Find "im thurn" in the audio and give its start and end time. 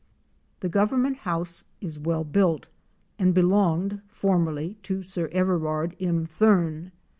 5.99-6.91